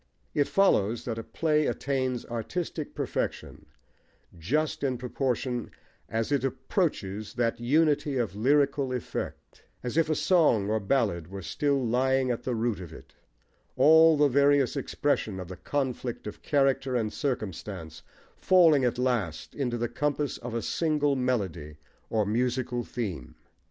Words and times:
It 0.33 0.47
follows 0.47 1.05
that 1.05 1.19
a 1.19 1.23
play 1.23 1.67
attains 1.67 2.25
artistic 2.25 2.95
perfection 2.95 3.67
just 4.35 4.81
in 4.83 4.97
proportion 4.97 5.69
as 6.09 6.31
it 6.31 6.43
approaches 6.43 7.35
that 7.35 7.59
unity 7.59 8.17
of 8.17 8.35
lyrical 8.35 8.91
effect, 8.93 9.61
as 9.83 9.97
if 9.97 10.09
a 10.09 10.15
song 10.15 10.71
or 10.71 10.79
ballad 10.79 11.27
were 11.27 11.43
still 11.43 11.85
lying 11.85 12.31
at 12.31 12.41
the 12.41 12.55
root 12.55 12.79
of 12.79 12.91
it, 12.91 13.13
all 13.75 14.17
the 14.17 14.27
various 14.27 14.75
expression 14.75 15.39
of 15.39 15.49
the 15.49 15.55
conflict 15.57 16.25
of 16.25 16.41
character 16.41 16.95
and 16.95 17.13
circumstance 17.13 18.01
falling 18.37 18.83
at 18.83 18.97
last 18.97 19.53
into 19.53 19.77
the 19.77 19.87
compass 19.87 20.39
of 20.39 20.55
a 20.55 20.63
single 20.63 21.15
melody, 21.15 21.77
or 22.09 22.25
musical 22.25 22.83
theme. 22.83 23.35